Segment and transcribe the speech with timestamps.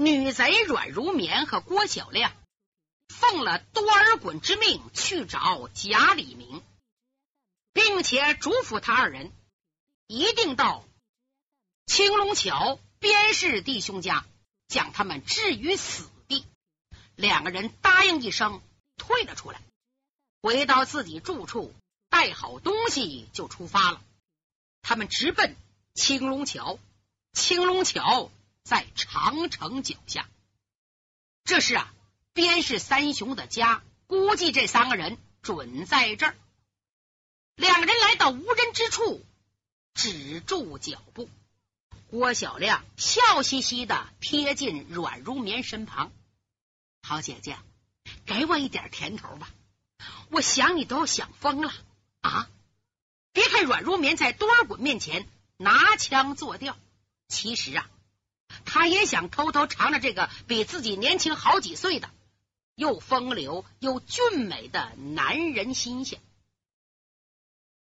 [0.00, 2.32] 女贼阮如棉和郭小亮
[3.08, 6.62] 奉了多尔衮之命去找贾李明，
[7.72, 9.32] 并且嘱咐他二人
[10.06, 10.84] 一定到
[11.84, 14.24] 青龙桥边氏弟兄家
[14.68, 16.46] 将他们置于死地。
[17.16, 18.62] 两个人答应一声，
[18.98, 19.60] 退了出来，
[20.40, 21.74] 回到自己住处，
[22.08, 24.00] 带好东西就出发了。
[24.80, 25.56] 他们直奔
[25.92, 26.78] 青龙桥，
[27.32, 28.30] 青龙桥
[28.68, 30.28] 在长城脚下。
[31.42, 31.90] 这是啊，
[32.34, 36.36] 边氏三雄的家，估计这三个人准在这儿。
[37.54, 39.24] 两个人来到无人之处，
[39.94, 41.30] 止住脚步。
[42.08, 46.12] 郭小亮笑嘻嘻的贴近阮如棉身旁
[47.00, 47.58] ：“好姐姐，
[48.26, 49.48] 给我一点甜头吧，
[50.28, 51.72] 我想你都要想疯了
[52.20, 52.50] 啊！”
[53.32, 55.26] 别看阮如棉在多尔衮面前
[55.56, 56.76] 拿腔作调，
[57.28, 57.88] 其实啊，
[58.64, 62.10] 他也想偷偷尝尝这个比自己年轻好几岁的、
[62.74, 66.20] 又风流又俊美的男人新鲜。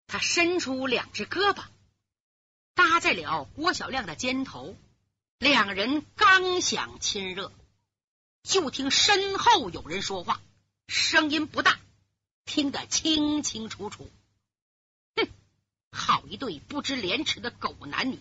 [0.07, 1.63] 他伸出两只胳膊
[2.73, 4.75] 搭在了郭小亮的肩头，
[5.39, 7.51] 两人刚想亲热，
[8.43, 10.41] 就听身后有人说话，
[10.87, 11.79] 声音不大，
[12.43, 14.09] 听得清清楚楚。
[15.15, 15.29] 哼
[15.91, 18.19] 好一对不知廉耻的狗男女！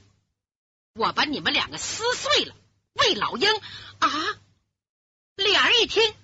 [0.95, 2.55] 我把你们两个撕碎了，
[2.95, 3.49] 喂老鹰
[4.01, 4.11] 啊！
[5.37, 6.15] 俩人一听，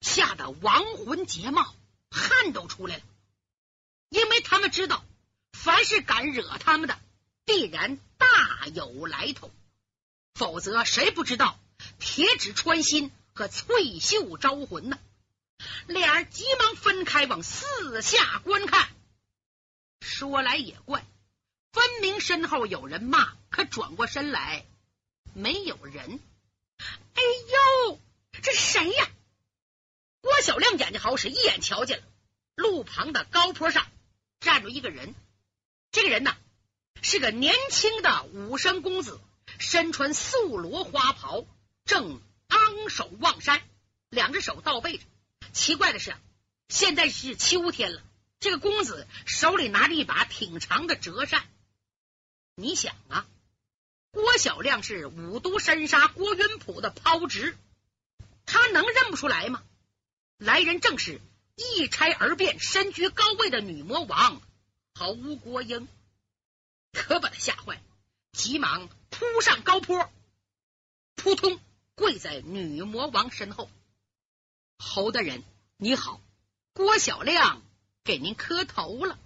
[0.00, 1.74] 吓得亡魂皆冒，
[2.10, 3.02] 汗都出来了，
[4.08, 5.04] 因为他们知道，
[5.52, 6.98] 凡是敢惹他们的，
[7.44, 9.50] 必然大有来头，
[10.34, 11.58] 否则谁不知道
[11.98, 14.98] 铁指穿心和翠袖招魂呢？
[15.86, 18.88] 俩人急忙分开，往四下观看。
[20.00, 21.04] 说来也怪，
[21.74, 24.64] 分明身后有人骂，可转过身来
[25.32, 26.20] 没有人。
[26.78, 27.22] 哎
[27.88, 28.00] 呦，
[28.42, 29.10] 这是谁呀？
[30.20, 32.04] 郭小亮眼睛好使，一眼瞧见了，
[32.54, 33.88] 路旁的高坡上
[34.38, 35.16] 站着一个人。
[35.90, 36.36] 这个人呢，
[37.02, 39.20] 是个年轻的武生公子，
[39.58, 41.44] 身穿素罗花袍，
[41.84, 43.60] 正昂首望山，
[44.10, 45.04] 两只手倒背着。
[45.52, 46.14] 奇怪的是，
[46.68, 48.00] 现在是秋天了。
[48.38, 51.44] 这个公子手里拿着一把挺长的折扇，
[52.56, 53.26] 你想啊，
[54.10, 57.56] 郭小亮是五都山杀郭云普的抛侄，
[58.46, 59.62] 他能认不出来吗？
[60.38, 61.20] 来人正是
[61.56, 64.40] 一拆而变、身居高位的女魔王
[64.94, 65.88] 侯国英，
[66.92, 67.82] 可把他吓坏了，
[68.32, 70.10] 急忙扑上高坡，
[71.16, 71.60] 扑通
[71.94, 73.68] 跪在女魔王身后。
[74.78, 75.42] 侯大人
[75.76, 76.20] 你好，
[76.72, 77.62] 郭小亮。
[78.06, 79.18] 给您磕头了。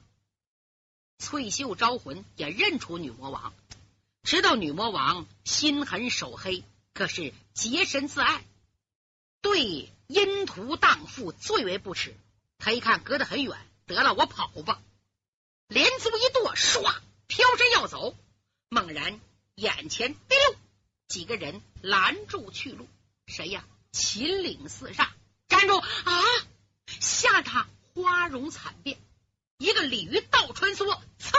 [1.18, 3.52] 翠袖招魂也认出女魔王，
[4.22, 6.62] 知道女魔王心狠手黑，
[6.94, 8.44] 可是洁身自爱，
[9.40, 12.16] 对阴途荡妇最为不耻。
[12.56, 14.80] 他一看隔得很远，得了，我跑吧！
[15.66, 16.82] 连足一跺，唰，
[17.26, 18.16] 飘身要走，
[18.68, 19.20] 猛然
[19.56, 20.58] 眼前滴溜，
[21.08, 22.86] 几个人拦住去路。
[23.26, 23.64] 谁呀？
[23.90, 25.08] 秦岭四煞！
[25.48, 25.78] 站住！
[25.78, 26.22] 啊！
[27.00, 27.68] 吓他！
[27.94, 28.98] 花容惨变，
[29.58, 30.86] 一个鲤鱼倒穿梭，
[31.18, 31.36] 噌，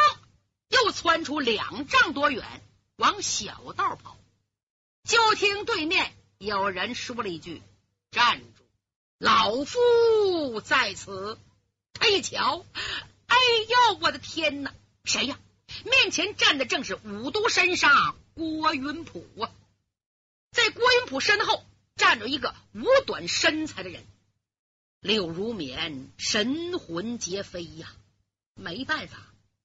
[0.68, 2.62] 又窜出两丈多远，
[2.98, 4.18] 往小道跑。
[5.06, 7.62] 就听对面有人说了一句
[8.12, 8.64] ：“站住，
[9.18, 11.40] 老夫在此。”
[11.94, 12.66] 他一瞧，
[13.28, 13.38] 哎
[13.70, 14.74] 呦，我的天哪！
[15.06, 15.40] 谁呀？
[15.86, 19.52] 面前站的正是五都山杀郭云普啊！
[20.52, 21.64] 在郭云普身后
[21.96, 24.06] 站着一个五短身材的人。
[25.00, 27.90] 柳如棉神魂皆飞呀，
[28.60, 29.18] 没办法，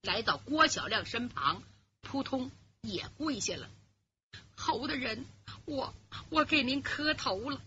[0.02, 1.62] 来到郭小亮身旁，
[2.00, 2.50] 扑通
[2.80, 3.68] 也跪下了。
[4.56, 5.26] 侯大人，
[5.64, 5.92] 我
[6.30, 7.60] 我给您磕头了。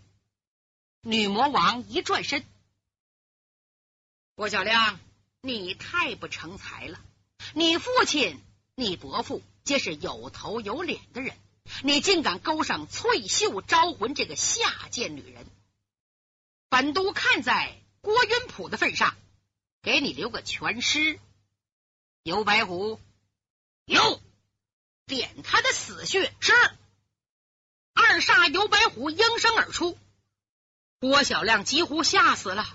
[1.02, 2.44] 女魔王一转身，
[4.34, 4.98] 郭小亮，
[5.42, 6.98] 你太不成才了。
[7.52, 8.40] 你父亲、
[8.74, 11.36] 你伯父皆是有头有脸的人，
[11.82, 15.46] 你竟敢勾上翠袖招魂这个下贱女人！
[16.70, 19.14] 本都看在郭云普的份上，
[19.82, 21.20] 给你留个全尸。
[22.22, 23.00] 尤白虎，
[23.84, 24.20] 有
[25.06, 26.32] 点他的死穴。
[26.40, 26.52] 是
[27.94, 29.98] 二煞尤白虎应声而出。
[31.00, 32.66] 郭小亮几乎吓死了。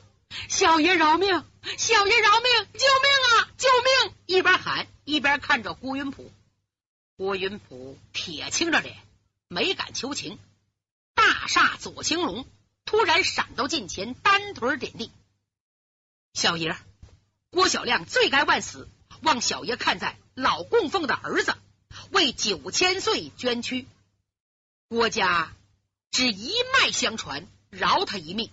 [0.50, 1.30] 小爷饶命！
[1.78, 2.68] 小爷饶命！
[2.74, 3.50] 救命啊！
[3.57, 3.69] 救
[4.07, 4.16] 命！
[4.25, 6.31] 一边喊一边看着郭云普。
[7.16, 8.98] 郭云普铁青着脸，
[9.48, 10.39] 没敢求情。
[11.13, 12.48] 大煞左青龙。
[12.86, 15.12] 突然闪到近前，单腿点地。
[16.34, 16.75] 小爷，
[17.50, 18.89] 郭小亮罪该万死，
[19.24, 21.56] 望小爷看在老供奉的儿子
[22.12, 23.88] 为九千岁捐躯。
[24.90, 25.54] 郭家
[26.12, 28.52] 只一脉相传，饶他一命。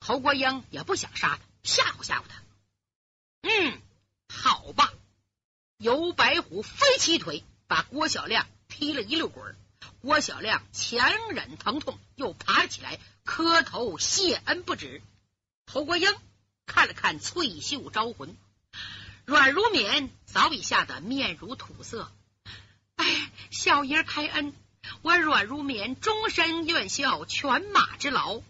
[0.00, 2.42] 侯国英也不想杀他，吓唬吓唬他。
[3.42, 3.80] 嗯，
[4.28, 4.92] 好吧。
[5.78, 9.56] 尤白虎飞起腿，把郭小亮踢了一溜滚。
[10.00, 15.02] 郭小亮强忍疼痛，又爬了起来，磕头谢恩不止。
[15.66, 16.14] 侯国英
[16.66, 18.36] 看了看翠袖招魂，
[19.24, 22.12] 阮如冕早已吓得面如土色。
[22.96, 24.54] 哎，小爷开恩，
[25.02, 28.42] 我阮如冕终身愿效犬马之劳。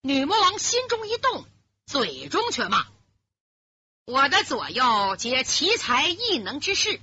[0.00, 1.44] 女魔王心中一动，
[1.84, 2.86] 嘴中却骂
[4.06, 7.00] ：“我的左右皆奇才异能之士，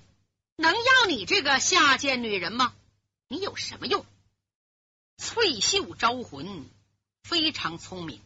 [0.55, 2.73] 能要你这个下贱女人吗？
[3.27, 4.05] 你有什么用？”
[5.17, 6.67] 翠袖招魂
[7.21, 8.21] 非常聪明，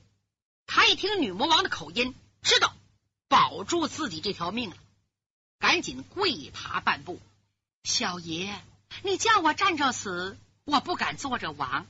[0.66, 2.74] 他一听女魔王的口音，知道
[3.30, 4.76] 保住自己这条命了，
[5.60, 7.22] 赶紧跪爬半步
[7.86, 8.62] ：“小爷，
[9.04, 11.88] 你叫我站着死，我不敢坐着亡。”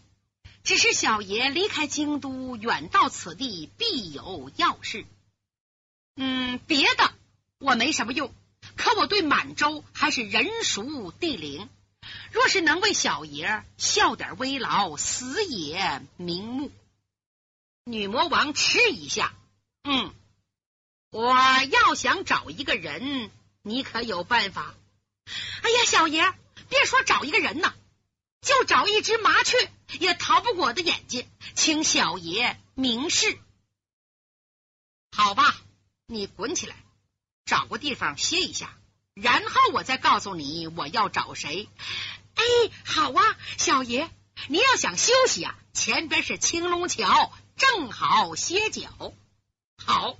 [0.61, 5.05] 只是小爷离开京都，远到此地，必有要事。
[6.15, 7.13] 嗯，别的
[7.57, 8.33] 我没什么用，
[8.75, 11.69] 可我对满洲还是人熟地灵。
[12.31, 16.71] 若是能为小爷效点微劳，死也瞑目。
[17.85, 19.33] 女魔王迟一下，
[19.83, 20.13] 嗯，
[21.11, 21.33] 我
[21.71, 23.31] 要想找一个人，
[23.63, 24.75] 你可有办法？
[25.63, 26.33] 哎呀，小爷，
[26.69, 27.73] 别说找一个人呐。
[28.41, 29.69] 就找一只麻雀
[29.99, 33.37] 也逃不过我的眼睛，请小爷明示。
[35.11, 35.57] 好吧，
[36.05, 36.75] 你滚起来，
[37.43, 38.77] 找个地方歇一下，
[39.13, 41.67] 然后我再告诉你我要找谁。
[42.35, 42.43] 哎，
[42.85, 44.09] 好啊，小爷，
[44.47, 49.13] 你要想休息啊，前边是青龙桥，正好歇脚。
[49.85, 50.17] 好，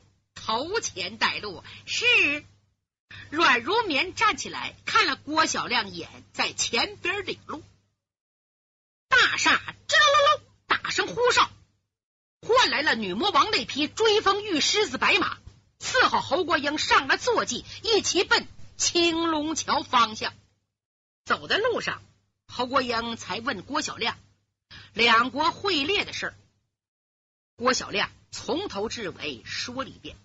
[0.49, 1.63] 头前带路。
[1.85, 2.43] 是
[3.29, 7.61] 阮如棉站起来，看了郭小亮一眼，在前边领路。
[9.09, 9.51] 大厦
[9.87, 11.51] 吱啦啦打声呼哨，
[12.41, 15.37] 换来了女魔王那匹追风玉狮子白马，
[15.79, 20.33] 伺候侯国英上了坐骑，一起奔青龙桥方向。
[21.25, 22.01] 走在路上，
[22.47, 24.17] 侯国英才问郭小亮
[24.93, 26.35] 两国会猎的事儿。
[27.55, 30.17] 郭小亮从头至尾说了一遍。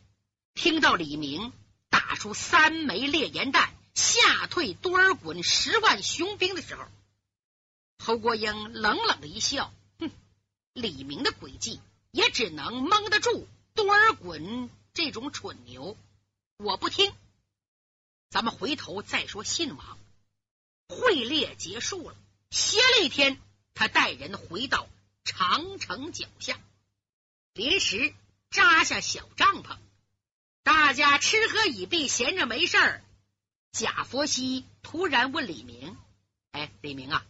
[0.54, 1.52] 听到李明
[1.90, 6.84] 打出三枚烈焰弹，吓退多尔衮十万雄兵的时候。
[7.98, 10.10] 侯国英冷冷的一笑，哼，
[10.72, 11.80] 李明的诡计
[12.12, 15.96] 也只能蒙得住多尔衮这种蠢牛。
[16.56, 17.12] 我不听，
[18.30, 19.42] 咱们回头再说。
[19.42, 19.98] 信王
[20.88, 22.16] 会猎结束了，
[22.50, 23.40] 歇了一天，
[23.74, 24.88] 他带人回到
[25.24, 26.58] 长城脚下，
[27.54, 28.14] 临时
[28.50, 29.76] 扎下小帐篷，
[30.64, 33.05] 大家吃喝已毕，闲着没事儿。
[33.70, 35.96] 贾佛西突然问李明
[36.50, 37.25] ：“哎，李明啊。”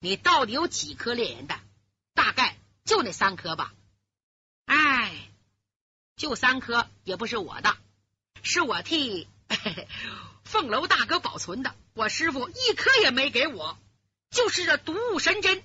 [0.00, 1.60] 你到底有几颗烈焰弹？
[2.12, 3.72] 大概就那三颗吧。
[4.66, 5.30] 哎，
[6.16, 7.76] 就三颗也不是我的，
[8.42, 9.28] 是我替
[10.44, 11.76] 凤楼大哥保存的。
[11.94, 13.78] 我师傅一颗也没给我，
[14.30, 15.62] 就是这毒物神针，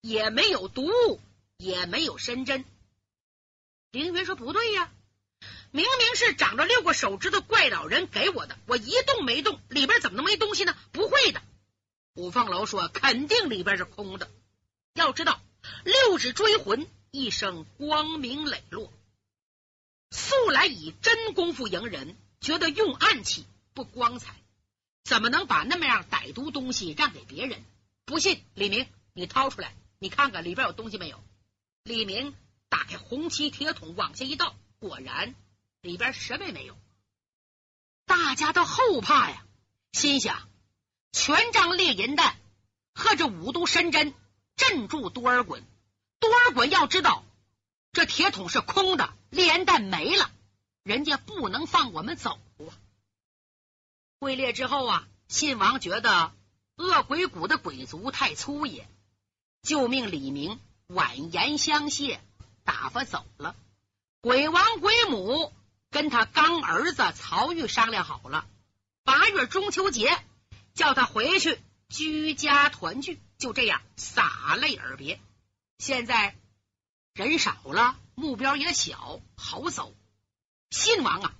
[0.00, 1.20] 也没有毒物，
[1.56, 2.64] 也没有神针。
[3.90, 4.92] 凌云说：“不对呀，
[5.74, 10.76] 明明是长着六个手指的怪老人给我的，我一动没动，里边怎么能没东西呢？
[10.92, 11.42] 不会的。”
[12.14, 14.30] 五凤楼说：“肯定里边是空的。
[14.92, 15.40] 要知道，
[15.82, 18.92] 六指追魂一生光明磊落，
[20.12, 24.36] 素来以真功夫迎人，觉得用暗器不光彩，
[25.02, 27.64] 怎么能把那么样歹毒东西让给别人？
[28.04, 31.20] 不信，李明，你掏出来，你看看里边有东西没有？”
[31.82, 32.32] 李明
[32.68, 35.34] 打开红漆铁桶，往下一倒，果然
[35.84, 36.76] 里边什么也没有。
[38.06, 39.44] 大家都后怕呀，
[39.92, 40.48] 心想。
[41.12, 42.36] 全张烈银弹
[42.92, 44.12] 和这五毒神针
[44.56, 45.62] 镇住多尔衮，
[46.18, 47.24] 多尔衮要知道
[47.92, 50.32] 这铁桶是空的，烈焰弹没了，
[50.82, 52.74] 人家不能放我们走啊！
[54.18, 56.32] 会猎之后啊，信王觉得
[56.76, 58.88] 恶鬼谷的鬼族太粗野，
[59.62, 62.20] 就命李明婉言相谢，
[62.64, 63.54] 打发走了。
[64.20, 65.52] 鬼王鬼母
[65.94, 68.48] 跟他刚儿子曹玉商量好了，
[69.04, 70.18] 八月中秋节。
[70.74, 75.20] 叫他回去居家团聚，就这样洒泪而别。
[75.78, 76.34] 现在
[77.12, 79.94] 人少了，目标也小，好走。
[80.72, 81.32] 信王啊，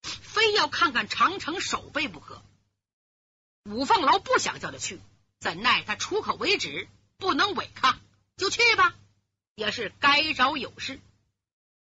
[0.00, 2.42] 非要看看长城守备不可。
[3.64, 4.98] 五凤楼不想叫他去，
[5.38, 6.88] 怎奈他出口为止，
[7.18, 8.00] 不能违抗，
[8.38, 8.94] 就去吧。
[9.54, 10.98] 也是该着有事。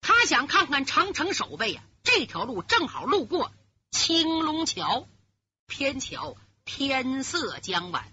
[0.02, 3.52] 他想看看长城守备呀，这条路正好路过
[3.92, 5.10] 青龙桥，
[5.68, 6.38] 偏巧。
[6.68, 8.12] 天色将晚，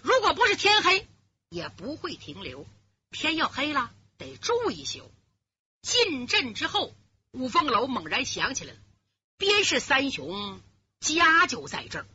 [0.00, 1.08] 如果不是天黑，
[1.48, 2.64] 也不会停留。
[3.10, 5.10] 天要黑了，得住一宿。
[5.82, 6.94] 进镇之后，
[7.32, 8.78] 五凤楼猛然想起来了，
[9.38, 10.60] 边氏三雄
[11.00, 12.06] 家就在这儿。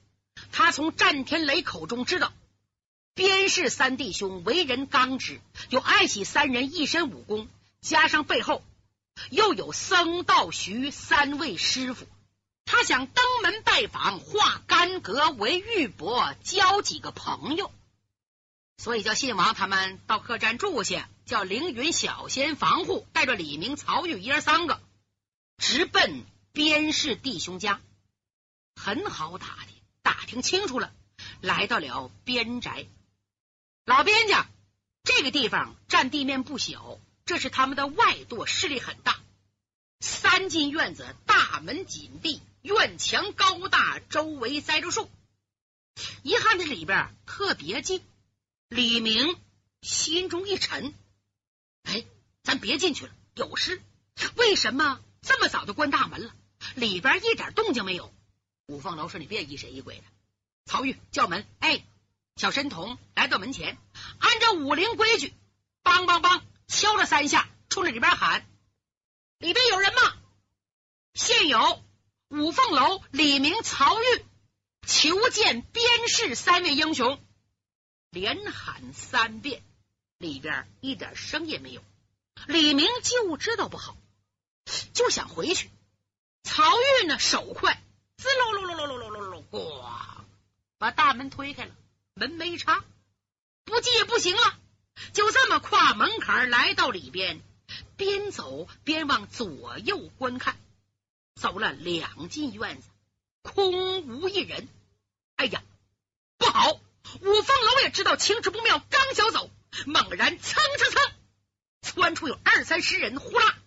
[0.53, 2.31] 他从战天雷口中知道，
[3.13, 7.49] 边氏三弟兄为人刚直，又爱惜三人一身武功，
[7.81, 8.63] 加上背后
[9.31, 12.07] 又有僧道徐三位师傅，
[12.65, 17.71] 他想登门拜访，化干戈为玉帛，交几个朋友。
[18.77, 24.81] 所以叫信王他们到客栈住下，叫凌云小仙防护，带着李明、曹玉爷三个
[25.57, 27.81] 直奔边氏弟兄家，
[28.75, 29.75] 很好打听。
[30.01, 30.93] 打听清楚了，
[31.41, 32.85] 来到了边宅。
[33.85, 34.45] 老边家
[35.03, 39.19] 这个地方占地面不小，这是他们的外垛，势力很大。
[39.99, 45.09] 三进院子，大门紧闭，院墙高大，周围栽着树。
[46.21, 48.01] 一看这里边特别静，
[48.69, 49.35] 李明
[49.81, 50.93] 心中一沉
[51.83, 52.05] ：“哎，
[52.43, 53.81] 咱别进去了，有事。
[54.35, 56.35] 为什么这么早就关大门了？
[56.75, 58.13] 里边一点动静没有。”
[58.67, 60.03] 五凤楼说：“你别疑神疑鬼的。”
[60.65, 61.83] 曹玉叫门，哎，
[62.35, 63.77] 小神童来到门前，
[64.19, 65.33] 按照武林规矩，
[65.83, 68.45] 梆梆梆敲了三下，冲着里边喊
[69.39, 70.01] ：“里边有人吗？”
[71.13, 71.83] 现有
[72.29, 74.25] 五凤楼李明、曹玉
[74.85, 77.23] 求见边氏三位英雄，
[78.09, 79.63] 连喊三遍，
[80.17, 81.81] 里边一点声也没有。
[82.47, 83.95] 李明就知道不好，
[84.93, 85.69] 就想回去。
[86.43, 86.63] 曹
[87.01, 87.81] 玉呢，手快。
[88.17, 90.23] 滋噜噜噜噜噜噜噜噜，咣！
[90.77, 91.75] 把大门推开了，
[92.13, 92.83] 门没插，
[93.65, 94.59] 不进也不行了，
[95.13, 97.41] 就这么跨门槛来到里边，
[97.97, 100.57] 边走边往左右观看，
[101.35, 102.89] 走了两进院子，
[103.41, 104.67] 空无一人。
[105.35, 105.63] 哎呀，
[106.37, 106.79] 不好！
[107.21, 109.49] 五凤楼也知道情势不妙，刚想走，
[109.85, 111.11] 猛然蹭蹭蹭，
[111.81, 113.57] 窜出有二三十人，呼啦，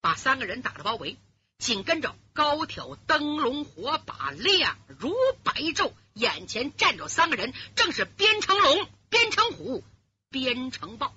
[0.00, 1.18] 把三个人打了包围。
[1.58, 9.84] 紧跟着，高挑灯笼火把亮如白昼，眼前站着三个人，正是边成龙、边成虎、
[10.32, 11.14] 边城豹。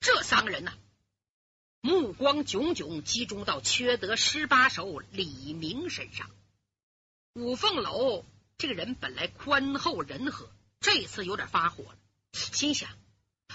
[0.00, 0.74] 这三个人呢，
[1.80, 6.28] 目光炯炯，集中到缺德十八手李明身上。
[7.32, 8.26] 五凤楼
[8.58, 10.50] 这个人本来宽厚仁和，
[10.80, 11.96] 这次有点发火了，
[12.32, 12.90] 心想：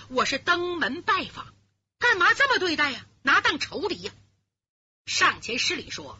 [0.08, 1.54] 我是登门拜访，
[2.00, 3.06] 干嘛这么对待呀？
[3.22, 4.12] 拿当仇敌呀？
[5.06, 6.20] 上前施礼说：“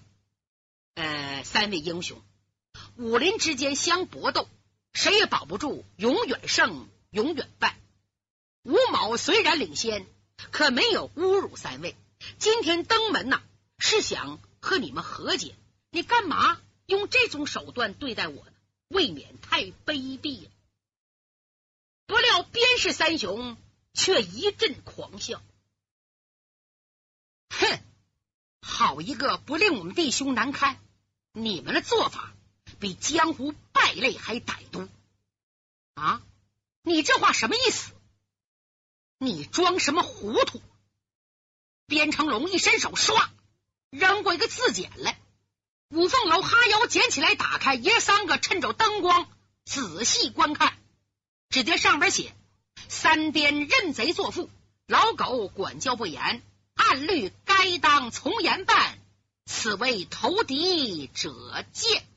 [0.94, 2.22] 呃，三位英雄，
[2.98, 4.48] 武林之间相搏斗，
[4.94, 7.79] 谁也保不住永远胜，永远败。
[8.64, 10.06] 吴某虽然领先，
[10.52, 11.96] 可没有侮辱三位。
[12.38, 13.42] 今天登门呐，
[13.78, 15.56] 是想和你们和解。
[15.92, 18.52] 你干嘛用这种手段对待我呢？
[18.90, 20.52] 未免太卑鄙了。”
[22.06, 23.56] 不料边氏三雄
[23.94, 25.42] 却一阵狂笑，
[27.50, 27.80] 哼！
[28.62, 30.80] 好一个不令我们弟兄难堪！
[31.34, 32.34] 你们的做法
[32.80, 34.90] 比江湖败类还歹毒
[35.94, 36.22] 啊！
[36.82, 37.94] 你这话什么意思？
[39.20, 40.62] 你装什么糊涂？
[41.86, 43.30] 边成龙一伸手，唰，
[43.90, 45.20] 扔过一个字简来。
[45.90, 49.30] 五凤楼哈腰捡起来，打开，爷三个趁着灯光
[49.66, 50.78] 仔细观看，
[51.50, 52.34] 只见上边写
[52.88, 54.50] ：“三边认贼作父，
[54.88, 56.42] 老狗管教不严。”
[56.80, 59.00] 按律该当从严办，
[59.46, 62.08] 此为投敌者见。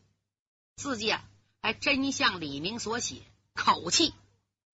[0.77, 1.25] 字迹啊，
[1.61, 3.17] 还真像李明所写，
[3.55, 4.15] 口气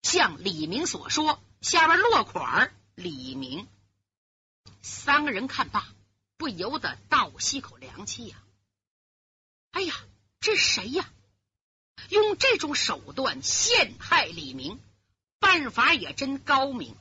[0.02, 1.40] 像李明所说。
[1.60, 3.66] 下边落款李明。
[4.82, 5.86] 三个人看罢，
[6.36, 8.42] 不由得倒吸口凉气呀！
[9.72, 9.94] 哎呀，
[10.40, 11.10] 这谁呀？
[12.10, 14.80] 用这种手段陷害李明，
[15.40, 16.96] 办法也真高明。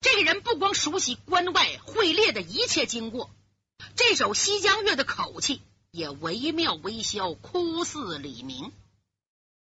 [0.00, 3.30] 这个人不光熟悉关外会猎的一切经过，
[3.94, 8.72] 这首西江月的口气也惟妙惟肖，哭似李明。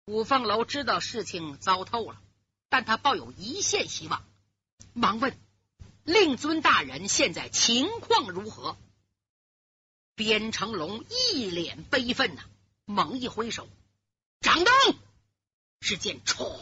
[0.06, 2.20] 五凤楼知道事情糟透了，
[2.74, 4.24] 但他抱有一线希望，
[4.94, 5.38] 忙问
[6.02, 8.76] 令尊大人现在情况如何？
[10.16, 12.42] 边成龙一脸悲愤呐，
[12.84, 13.68] 猛一挥手，
[14.40, 14.74] 掌灯。
[15.78, 16.58] 只见唰，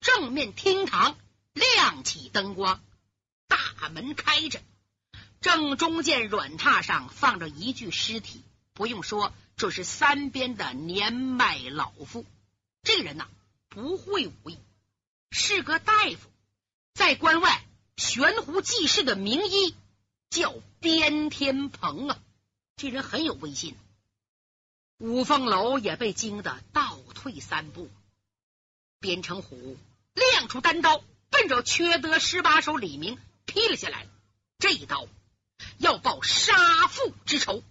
[0.00, 1.14] 正面厅堂
[1.52, 2.82] 亮起灯光。
[3.48, 4.62] 大门开着，
[5.42, 8.42] 正中间软榻上放着一具尸体。
[8.72, 12.24] 不用说，这是三边的年迈老妇。
[12.82, 13.28] 这个人呐，
[13.68, 14.58] 不会武艺，
[15.30, 16.30] 是个大夫，
[16.94, 17.64] 在关外
[17.96, 19.74] 悬壶济世的名医，
[20.30, 22.18] 叫边天鹏啊。
[22.76, 23.76] 这人很有威信。
[24.98, 27.90] 五凤楼也被惊得倒退三步。
[29.00, 29.76] 边成虎
[30.14, 34.08] 亮出单刀，奔着缺德十八手李明劈了下来。
[34.58, 35.06] 这一刀
[35.78, 37.62] 要报杀父之仇。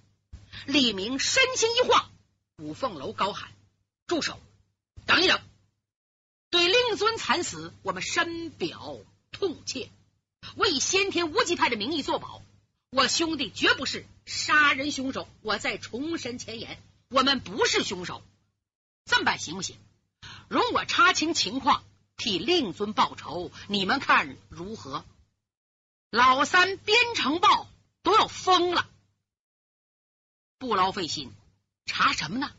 [0.66, 2.10] 李明身形一晃，
[2.58, 3.52] 五凤楼高喊
[4.08, 4.40] ：“住手！
[5.06, 5.40] 等一等！
[6.58, 8.98] 对令尊惨死，我们深表
[9.32, 9.92] 痛切。
[10.56, 12.42] 为先天无极派的名义作保，
[12.90, 15.28] 我兄弟绝不是杀人凶手。
[15.44, 18.24] 我再重申前言，我们不是凶手。
[19.06, 19.78] 这么办行不行？
[20.48, 21.84] 容我查清情况。”
[22.18, 25.06] 替令尊报仇，你们看如何？
[26.10, 27.70] 老三边城报
[28.02, 28.90] 都要疯了，
[30.58, 31.32] 不劳费心，
[31.86, 32.52] 查什么呢？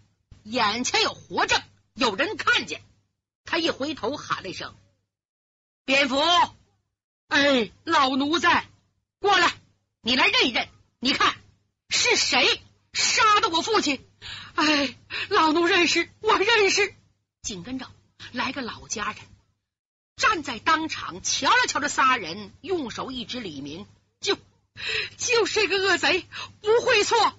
[0.45, 1.61] 眼前有活证，
[1.95, 2.81] 有人看见。
[3.49, 4.77] 他一回头喊了一声
[5.87, 6.21] ：“蝙蝠！”
[7.29, 8.69] 哎，老奴在，
[9.21, 9.55] 过来，
[10.03, 11.35] 你来认一认，你看
[11.89, 12.61] 是谁
[12.93, 14.07] 杀的我父亲？
[14.55, 14.95] 哎，
[15.31, 16.95] 老奴认识，我认识。
[17.41, 17.91] 紧跟着
[18.33, 19.23] 来个老家人。
[20.17, 23.87] 站在当场，瞧了瞧这仨人，用手一指李明，
[24.21, 24.37] 就
[25.17, 26.27] 就是这个恶贼，
[26.61, 27.39] 不会错。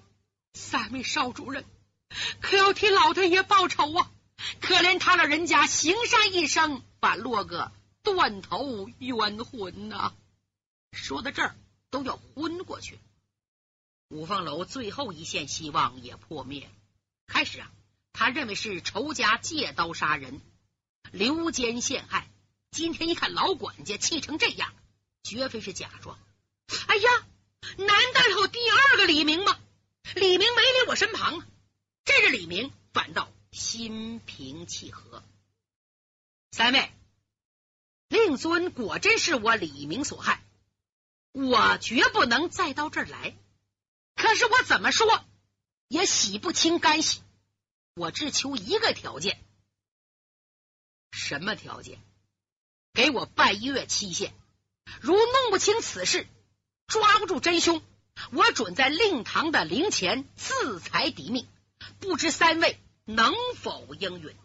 [0.55, 1.65] 三位少主人，
[2.41, 4.11] 可要替老太爷报仇啊！
[4.61, 7.71] 可怜他老人家行善一生，把落个
[8.03, 10.13] 断头冤魂呐！
[10.91, 11.55] 说到这儿，
[11.89, 12.99] 都要昏过去。
[14.09, 16.69] 五凤楼最后一线希望也破灭。
[17.27, 17.71] 开始啊，
[18.11, 20.41] 他认为是仇家借刀杀人，
[21.11, 22.27] 刘奸陷害。
[22.71, 24.73] 今天一看老管家气成这样，
[25.23, 26.17] 绝非是假装。
[26.87, 27.09] 哎呀，
[27.77, 29.59] 难道有第二个李明吗？
[30.15, 31.47] 李明没离我身旁啊！
[32.05, 35.23] 这是李明反倒心平气和。
[36.51, 36.91] 三位，
[38.07, 40.43] 令尊果真是我李明所害，
[41.31, 43.35] 我绝不能再到这儿来。
[44.15, 45.23] 可是我怎么说
[45.87, 47.21] 也洗不清干系。
[47.95, 49.43] 我只求一个条件，
[51.11, 51.99] 什么条件？
[52.93, 54.33] 给我半月期限，
[55.01, 56.27] 如弄不清此事，
[56.87, 57.81] 抓不住真凶，
[58.31, 61.47] 我准在令堂的灵前自裁抵命。
[61.99, 62.79] 不知三位
[63.09, 64.35] 能否应允？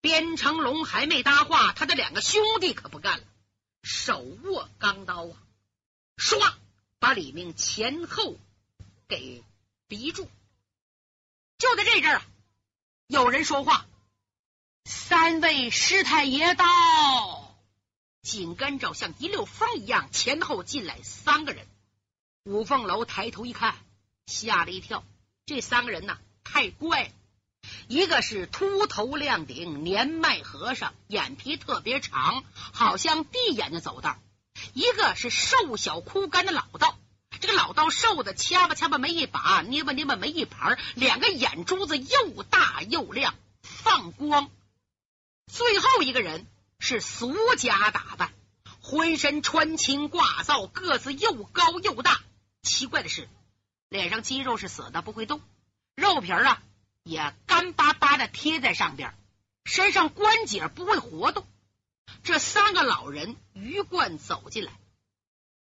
[0.00, 3.24] 边成龙还没搭话，他的两个兄弟可不干了，
[3.82, 5.42] 手握钢刀啊，
[6.16, 6.54] 唰，
[7.00, 8.36] 把李明前后
[9.08, 9.42] 给
[9.88, 10.30] 逼住。
[11.58, 12.22] 就在这阵儿，
[13.08, 13.86] 有人说话。
[14.84, 17.58] 三位师太爷到，
[18.22, 21.66] 紧跟着像一溜风一样前后进来三个人。
[22.44, 23.76] 五凤楼抬头一看，
[24.26, 25.04] 吓了一跳。
[25.44, 27.10] 这三个人呐，太怪了。
[27.88, 34.18] 一个是秃头亮顶年迈和尚，眼皮特别长，好像闭眼睛走道；
[34.74, 36.98] 一个是瘦小枯干的老道，
[37.40, 44.50] 这个老道瘦的掐吧掐吧没一把，捏吧捏吧没一盘，两个眼珠子又大又亮，放光。
[45.50, 46.46] 最后一个人
[46.78, 48.34] 是俗家打扮，
[48.82, 52.20] 浑身穿青挂皂，个子又高又大。
[52.62, 53.30] 奇怪的是，
[53.88, 55.40] 脸上肌肉是死的，不会动，
[55.96, 56.62] 肉皮啊
[57.08, 59.14] 也干巴巴的贴在上边，
[59.64, 61.46] 身上关节不会活动。
[62.22, 64.72] 这三个老人鱼贯走进来，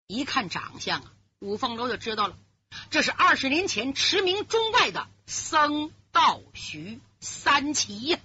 [0.06, 2.36] 一看长相啊，五凤楼就知道了，
[2.90, 8.20] 这是二十年前驰名中外的僧道徐三奇呀。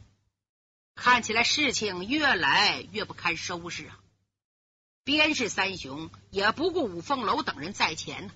[0.93, 3.99] 看起来事情越来越不堪收拾啊！
[5.05, 8.33] 边氏三雄也不顾五凤楼等人在前呢，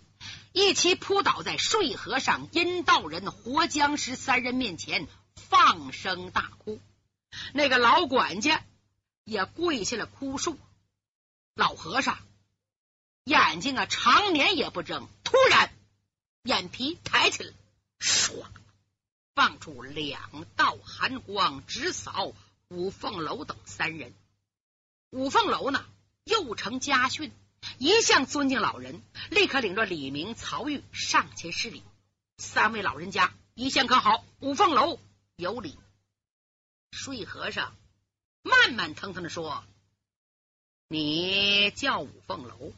[0.52, 6.80] 一起扑倒在睡和尚、阴道人、活僵尸三人面前，放声大哭。
[7.54, 8.64] 那个老管家
[9.24, 10.58] 也跪下了哭诉。
[11.56, 12.18] 老和尚
[13.24, 15.72] 眼睛啊，常年也不睁，突然
[16.44, 17.54] 眼皮抬起来，
[18.00, 18.46] 唰，
[19.36, 22.34] 放出两道寒光，直扫。
[22.72, 24.14] 五凤楼等三人，
[25.10, 25.84] 五凤楼呢
[26.24, 27.32] 又承家训，
[27.80, 31.84] 一向尊敬老人，立刻领着李明、曹玉上前施礼。
[32.38, 34.26] 三位老人家一向可好？
[34.40, 35.00] 五凤楼
[35.36, 35.78] 有礼。
[36.92, 37.76] 睡和尚
[38.42, 39.64] 慢慢腾腾的说
[40.90, 42.74] ：“你叫五凤楼，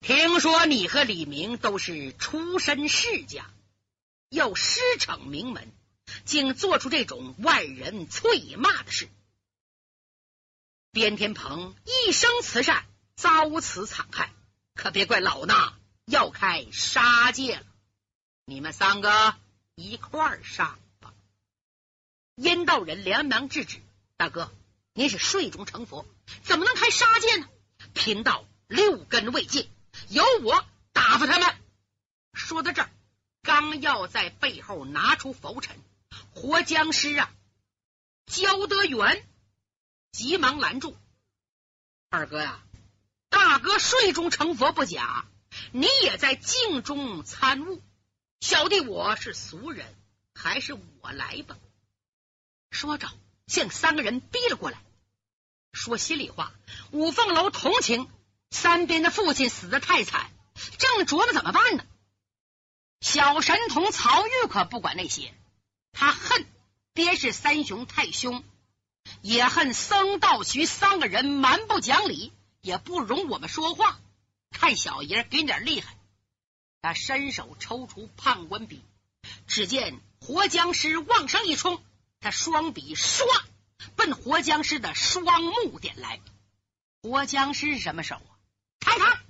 [0.00, 3.50] 听说你和李明都是出身世家，
[4.30, 5.70] 又师承名门，
[6.24, 9.08] 竟做出这种万人唾骂的事。”
[10.92, 14.32] 边天鹏一生慈善，遭此惨害，
[14.74, 15.74] 可别怪老衲
[16.10, 17.66] 要开杀戒了。
[18.44, 19.36] 你们三个
[19.74, 21.14] 一块儿上吧。
[22.34, 23.80] 阴道人连忙制止
[24.18, 24.52] ：“大哥，
[24.92, 26.04] 您是睡中成佛，
[26.42, 27.48] 怎么能开杀戒呢？
[27.94, 29.70] 贫道六根未净，
[30.08, 31.56] 由我打发他们。”
[32.34, 32.90] 说到这儿，
[33.42, 35.76] 刚要在背后拿出拂尘，
[36.34, 37.30] 活僵尸啊，
[38.26, 39.26] 焦德元。
[40.12, 40.96] 急忙拦住，
[42.08, 42.60] 二哥呀，
[43.28, 45.24] 大哥睡中成佛不假，
[45.72, 47.80] 你也在镜中参悟。
[48.40, 49.86] 小弟我是俗人，
[50.34, 51.56] 还是我来吧。
[52.70, 53.10] 说着，
[53.46, 54.80] 向三个人逼了过来。
[55.72, 56.52] 说心里话，
[56.90, 58.08] 五凤楼同情
[58.50, 60.30] 三边的父亲死的太惨，
[60.78, 61.84] 正琢磨怎么办呢。
[63.00, 65.32] 小神童曹玉可不管那些，
[65.92, 66.46] 他恨
[66.92, 68.42] 爹是三雄太凶，
[69.22, 74.00] 也恨僧道徐三个人蛮不讲理，也不容我们说话。
[74.50, 75.96] 看小爷给你点厉害，
[76.82, 78.82] 他伸手抽出判官笔，
[79.46, 81.82] 只见活僵尸往上一冲，
[82.20, 83.24] 他双笔唰。
[83.96, 86.20] 奔活僵尸的双目点来，
[87.02, 88.32] 活僵尸是什么手啊？
[88.78, 89.20] 抬抬，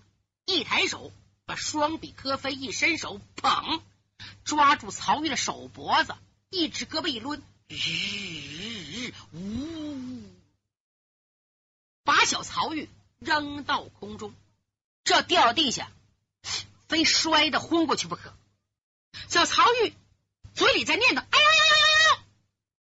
[0.44, 1.12] 一抬手
[1.44, 3.80] 把双笔磕飞，一伸手捧
[4.44, 6.16] 抓住曹玉的手脖子，
[6.50, 10.22] 一只胳膊一抡，日呜，
[12.02, 12.88] 把小曹玉
[13.20, 14.34] 扔到空中，
[15.10, 15.90] 这掉地下
[16.86, 18.32] 非摔得昏过去不可。
[19.28, 19.92] 小曹玉
[20.54, 22.24] 嘴里在念叨：“哎呀呀呀呀呀！”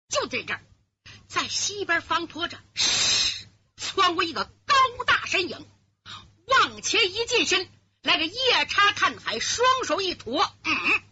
[0.08, 0.62] 就这儿。
[1.26, 2.60] 在西边方拖着，
[3.76, 5.66] 窜过一个高大身影，
[6.46, 7.68] 往前一近身，
[8.02, 11.02] 来个夜叉探海，双手一托，嗯，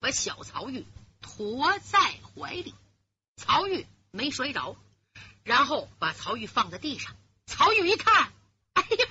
[0.00, 0.84] 把小曹玉
[1.22, 1.98] 驮在
[2.36, 2.74] 怀里。
[3.38, 4.76] 曹玉没摔着，
[5.44, 7.16] 然后把曹玉放在地上。
[7.46, 8.34] 曹玉一看，
[8.74, 9.06] 哎呀，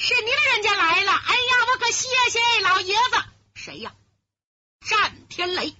[0.00, 1.10] 是您人家来了！
[1.10, 3.24] 哎呀，我可谢谢老爷子。
[3.54, 3.96] 谁呀？
[4.80, 5.74] 战天雷。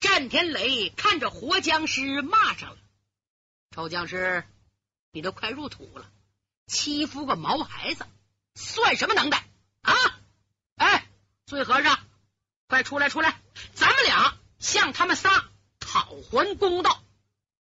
[0.00, 2.76] 战天雷看着活僵尸骂上了
[3.70, 4.44] ：“臭僵尸，
[5.12, 6.10] 你都快入土了，
[6.66, 8.04] 欺负个毛孩子，
[8.56, 9.48] 算什么能耐
[9.82, 9.94] 啊？
[10.74, 11.08] 哎，
[11.46, 12.04] 醉和尚，
[12.66, 13.40] 快出来出来，
[13.74, 15.48] 咱们俩向他们仨
[15.78, 17.00] 讨还公道。”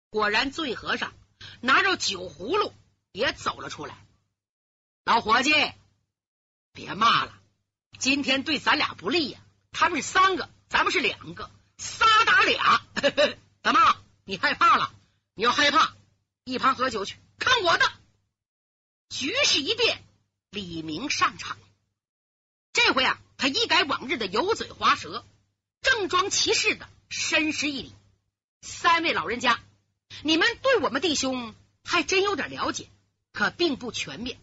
[0.09, 1.13] 果然，醉和尚
[1.59, 2.73] 拿着酒葫芦
[3.11, 3.97] 也走了出来。
[5.03, 5.51] 老伙计，
[6.73, 7.33] 别骂了，
[7.97, 9.39] 今天对咱俩不利呀。
[9.71, 11.49] 他们是三个，咱们是两个。
[11.77, 12.85] 仨打俩，
[13.63, 13.97] 怎么？
[14.25, 14.93] 你害怕了？
[15.33, 15.93] 你要害怕，
[16.43, 17.17] 一旁喝酒去。
[17.39, 17.91] 看我的！
[19.09, 20.03] 局势一变，
[20.51, 21.57] 李明上场。
[22.71, 25.25] 这回啊，他一改往日的油嘴滑舌，
[25.81, 27.95] 正装其事的深施一礼。
[28.61, 29.59] 三位老人家，
[30.21, 32.87] 你们对我们弟兄还真有点了解，
[33.33, 34.39] 可并不全面。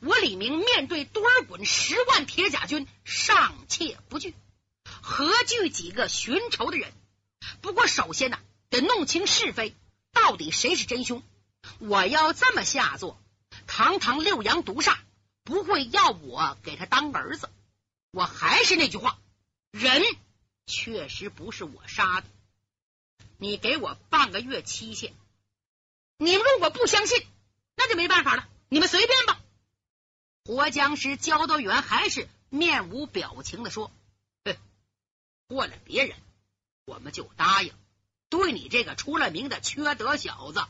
[0.00, 4.34] 我李明面对多尔衮十万铁甲军，尚且不惧。
[5.02, 6.92] 何惧几个寻仇的人？
[7.60, 8.38] 不过首先呢，
[8.70, 9.74] 得弄清是非，
[10.12, 11.22] 到底谁是真凶。
[11.78, 13.20] 我要这么下作，
[13.66, 14.96] 堂堂六阳毒煞
[15.44, 17.50] 不会要我给他当儿子。
[18.10, 19.18] 我还是那句话，
[19.70, 20.02] 人
[20.66, 22.26] 确实不是我杀的。
[23.36, 25.14] 你给我半个月期限。
[26.18, 27.26] 你们如果不相信，
[27.76, 28.48] 那就没办法了。
[28.68, 29.39] 你们随便吧。
[30.44, 33.90] 活僵尸焦德元还是面无表情的说。
[34.44, 34.56] 哼
[35.48, 36.16] 换了别人，
[36.84, 37.72] 我们就答应。
[38.28, 40.64] 对你这个出了名的缺德小子，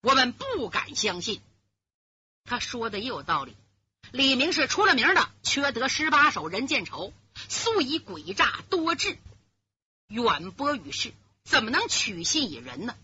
[0.00, 1.40] 我们不敢相信。
[2.44, 3.56] 他说的也有道理。
[4.12, 7.12] 李明是出了名的缺德十八手，人见愁，
[7.48, 9.18] 素以诡诈多智，
[10.06, 11.12] 远播于世，
[11.44, 12.96] 怎么能取信于人呢？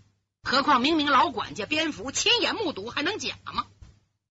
[0.45, 3.67] 何况明明老管家蝙蝠亲眼目睹，还能假吗？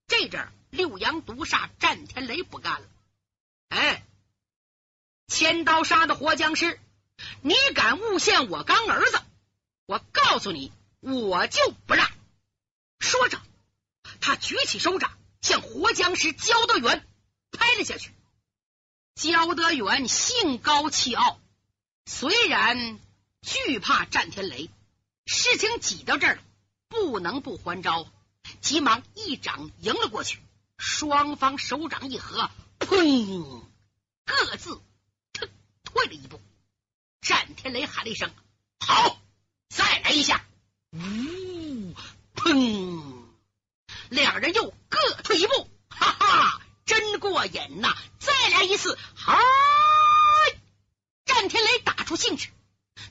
[0.08, 2.88] 这阵儿六阳毒煞战天雷不干了，
[3.70, 4.04] 哎。
[5.28, 6.78] 千刀杀的活僵尸，
[7.42, 9.22] 你敢诬陷我干儿子？
[9.86, 12.12] 我告诉你，我就不让！
[13.00, 13.42] 说着，
[14.20, 17.08] 他举起手掌向活僵尸焦德元
[17.52, 18.12] 拍了下去。
[19.16, 21.40] 焦德元性高气傲，
[22.06, 23.00] 虽然
[23.42, 24.70] 惧怕战天雷，
[25.26, 26.42] 事情挤到这儿了，
[26.90, 28.06] 不能不还招，
[28.60, 30.40] 急忙一掌迎了过去。
[30.82, 33.64] 双方手掌一合，砰，
[34.26, 34.82] 各自。
[35.84, 36.42] 退了一步，
[37.22, 38.34] 战天雷喊了一声
[38.84, 39.22] ：“好，
[39.70, 40.44] 再来一下！”
[40.92, 41.94] 呜，
[42.34, 43.26] 砰！
[44.10, 47.96] 两人又各退一步，哈哈，真过瘾呐！
[48.18, 49.38] 再来一次，嗨！
[51.26, 52.50] 战天雷打出兴致，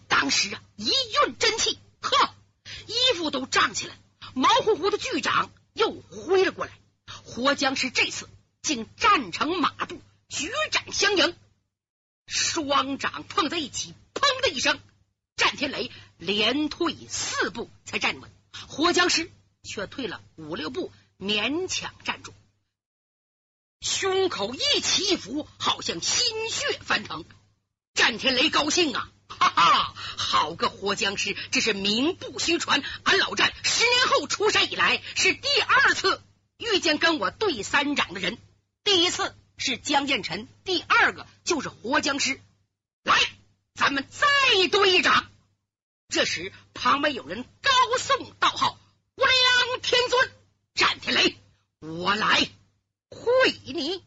[0.09, 2.35] 当时啊，一运真气，呵，
[2.88, 3.94] 衣服都胀起来，
[4.35, 6.72] 毛乎乎的巨掌又挥了过来。
[7.24, 8.28] 活僵尸这次
[8.62, 11.37] 竟站成马步，举掌相迎。
[12.26, 14.78] 双掌碰在一起，砰的一声，
[15.37, 18.30] 战天雷连退四步才站稳，
[18.68, 19.33] 活僵尸
[19.64, 22.33] 却退了五六步，勉强站住，
[23.80, 27.24] 胸口一起一伏，好像心血翻腾。
[27.94, 31.37] 战天雷高兴啊，哈哈，好个活僵尸！
[31.50, 36.22] 这是名不虚传，俺老战十年后出山以来是第二次
[36.61, 38.38] 遇见跟我对三掌的人，
[38.85, 42.40] 第一次是江建臣，第二个就是活僵尸。
[43.03, 43.18] 来，
[43.75, 44.29] 咱们再
[44.68, 45.31] 对一掌。
[46.09, 48.79] 这时，旁边有人高颂道号
[49.16, 50.31] ：“无量天尊，
[50.75, 51.37] 战天雷，
[51.81, 52.51] 我来
[53.09, 54.05] 会你。”